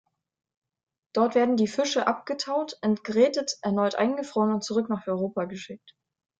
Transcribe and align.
Dort 1.13 1.35
werden 1.35 1.57
die 1.57 1.67
Fische 1.67 2.07
abgetaut, 2.07 2.75
entgrätet, 2.81 3.59
erneut 3.61 3.93
eingefroren 3.93 4.51
und 4.51 4.63
zurück 4.63 4.89
nach 4.89 5.05
Europa 5.05 5.45
geschickt. 5.45 5.93